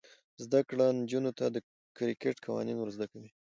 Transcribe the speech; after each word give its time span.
زده 0.43 0.59
کړه 0.69 0.85
نجونو 0.99 1.31
ته 1.39 1.45
د 1.49 1.57
کرکټ 1.97 2.35
قوانین 2.45 2.77
ور 2.79 2.89
زده 2.95 3.05
کوي. 3.11 3.29